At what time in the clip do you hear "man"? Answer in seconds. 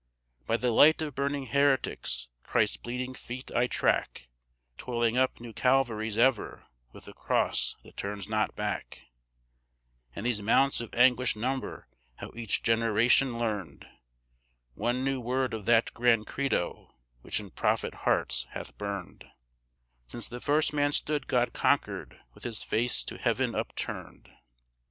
20.73-20.93